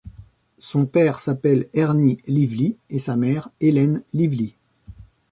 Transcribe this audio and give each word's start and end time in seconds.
Son 0.57 0.87
père 0.87 1.19
s’appelle 1.19 1.67
Ernie 1.75 2.17
Lively 2.25 2.75
et 2.89 2.97
sa 2.97 3.15
mère 3.15 3.49
Elaine 3.61 4.01
Lively. 4.13 4.55